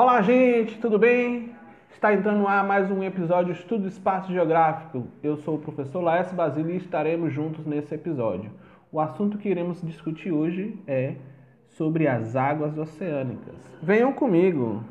[0.00, 1.56] Olá, gente, tudo bem?
[1.90, 5.08] Está entrando no ar mais um episódio Estudo Espaço Geográfico.
[5.24, 8.48] Eu sou o professor Laércio Basílio e estaremos juntos nesse episódio.
[8.92, 11.16] O assunto que iremos discutir hoje é
[11.70, 13.56] sobre as águas oceânicas.
[13.82, 14.84] Venham comigo!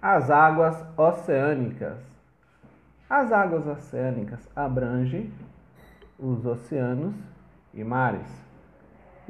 [0.00, 1.98] As águas oceânicas.
[3.10, 5.30] As águas oceânicas abrangem
[6.18, 7.14] os oceanos
[7.74, 8.49] e mares.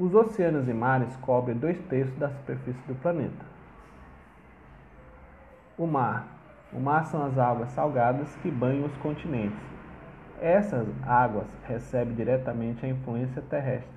[0.01, 3.45] Os oceanos e mares cobrem dois terços da superfície do planeta.
[5.77, 6.25] O mar.
[6.73, 9.61] O mar são as águas salgadas que banham os continentes.
[10.41, 13.93] Essas águas recebem diretamente a influência terrestre,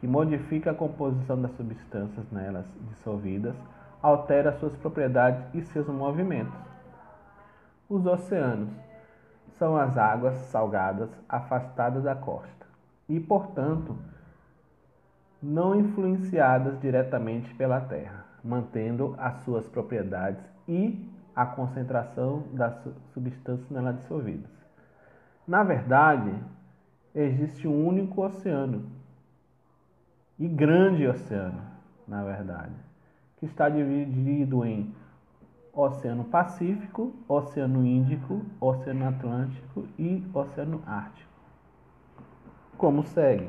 [0.00, 3.56] que modifica a composição das substâncias nelas dissolvidas,
[4.02, 6.60] altera suas propriedades e seus movimentos.
[7.88, 8.68] Os oceanos
[9.58, 12.66] são as águas salgadas afastadas da costa
[13.08, 13.96] e, portanto,
[15.42, 22.74] não influenciadas diretamente pela Terra, mantendo as suas propriedades e a concentração das
[23.12, 24.50] substâncias nela dissolvidas.
[25.46, 26.34] Na verdade,
[27.14, 28.84] existe um único oceano,
[30.38, 31.60] e grande oceano,
[32.06, 32.74] na verdade,
[33.38, 34.94] que está dividido em
[35.72, 41.28] Oceano Pacífico, Oceano Índico, Oceano Atlântico e Oceano Ártico.
[42.76, 43.48] Como segue?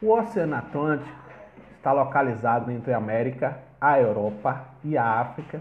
[0.00, 1.18] O Oceano Atlântico
[1.76, 5.60] está localizado entre a América, a Europa e a África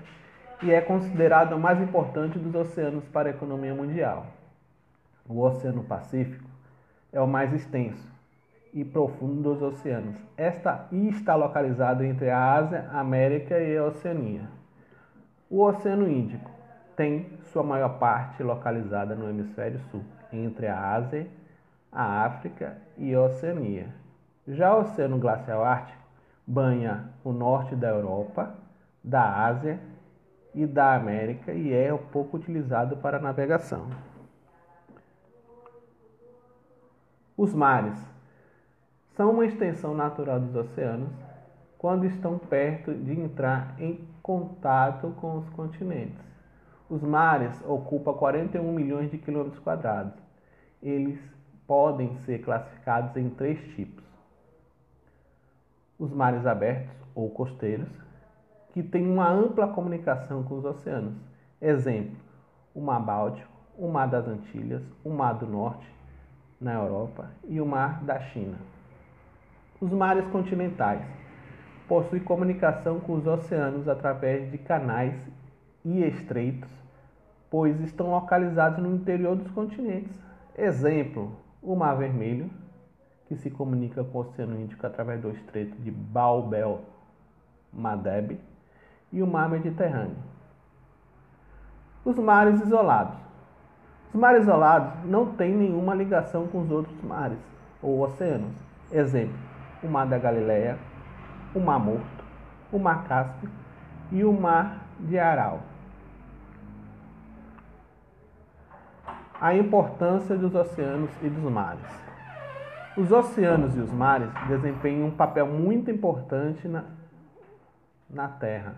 [0.62, 4.28] e é considerado o mais importante dos oceanos para a economia mundial.
[5.28, 6.48] O Oceano Pacífico
[7.12, 8.08] é o mais extenso
[8.72, 10.16] e profundo dos oceanos.
[10.38, 14.48] Esta está localizado entre a Ásia, a América e a Oceania.
[15.50, 16.52] O Oceano Índico
[16.96, 21.28] tem sua maior parte localizada no hemisfério sul, entre a Ásia,
[21.92, 23.88] a África e a Oceania.
[24.48, 26.02] Já o Oceano Glacial Ártico
[26.46, 28.56] banha o norte da Europa,
[29.04, 29.80] da Ásia
[30.56, 33.90] e da América e é pouco utilizado para navegação.
[37.36, 38.00] Os mares
[39.16, 41.12] são uma extensão natural dos oceanos
[41.78, 46.26] quando estão perto de entrar em contato com os continentes.
[46.90, 50.14] Os mares ocupam 41 milhões de quilômetros quadrados.
[50.82, 51.20] Eles
[51.68, 54.07] podem ser classificados em três tipos:
[56.00, 57.90] os mares abertos ou costeiros,
[58.74, 61.16] que têm uma ampla comunicação com os oceanos.
[61.62, 62.16] Exemplo:
[62.74, 65.88] o Mar Báltico, o Mar das Antilhas, o Mar do Norte,
[66.62, 68.58] na Europa, e o Mar da China.
[69.80, 71.06] Os mares continentais
[71.88, 75.16] possuem comunicação com os oceanos através de canais
[75.86, 76.70] e estreitos,
[77.50, 80.20] pois estão localizados no interior dos continentes.
[80.58, 82.50] Exemplo: o Mar Vermelho,
[83.28, 86.82] que se comunica com o Oceano Índico através do estreito de Baubel
[87.74, 88.40] Madeb,
[89.12, 90.18] e o Mar Mediterrâneo.
[92.04, 93.18] Os mares isolados.
[94.14, 97.40] Os mares isolados não têm nenhuma ligação com os outros mares
[97.82, 98.56] ou oceanos.
[98.92, 99.38] Exemplo:
[99.84, 100.78] o Mar da Galileia,
[101.54, 102.24] o Mar Morto,
[102.72, 103.50] o Mar Cáspio
[104.12, 105.62] e o Mar de Aral.
[109.40, 112.07] A importância dos oceanos e dos mares.
[112.98, 116.84] Os oceanos e os mares desempenham um papel muito importante na,
[118.10, 118.74] na Terra.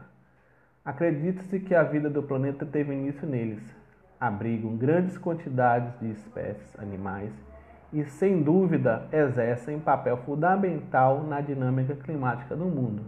[0.84, 3.64] Acredita-se que a vida do planeta teve início neles.
[4.20, 7.32] Abrigam grandes quantidades de espécies animais
[7.94, 13.04] e, sem dúvida, exercem papel fundamental na dinâmica climática do mundo.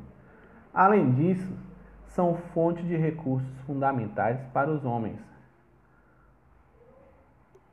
[0.74, 1.52] Além disso,
[2.06, 5.20] são fonte de recursos fundamentais para os homens,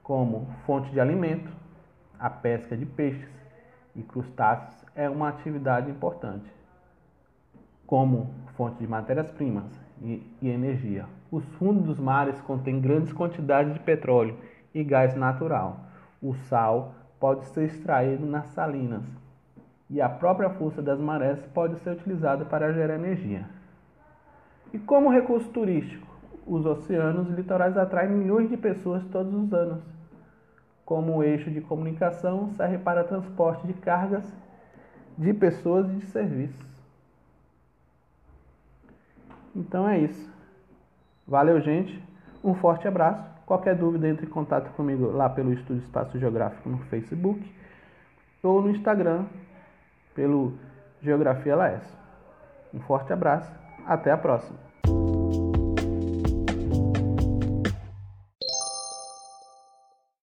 [0.03, 1.58] como fonte de alimento,
[2.19, 3.29] a pesca de peixes
[3.95, 6.51] e crustáceos é uma atividade importante,
[7.87, 9.65] como fonte de matérias-primas
[10.03, 11.07] e, e energia.
[11.31, 14.37] Os fundos dos mares contêm grandes quantidades de petróleo
[14.75, 15.81] e gás natural.
[16.23, 19.05] O sal pode ser extraído nas salinas
[19.91, 23.47] e a própria força das marés pode ser utilizada para gerar energia.
[24.73, 26.07] E como recurso turístico,
[26.47, 29.98] os oceanos e litorais atraem milhões de pessoas todos os anos.
[30.89, 34.25] Como eixo de comunicação, serve para transporte de cargas
[35.19, 36.67] de pessoas e de serviços.
[39.55, 40.33] Então é isso.
[41.27, 42.03] Valeu, gente.
[42.43, 43.23] Um forte abraço.
[43.45, 47.55] Qualquer dúvida, entre em contato comigo lá pelo Estúdio Espaço Geográfico no Facebook
[48.43, 49.27] ou no Instagram
[50.15, 50.55] pelo
[51.03, 51.85] Geografia Laes.
[52.73, 53.53] Um forte abraço,
[53.85, 54.68] até a próxima!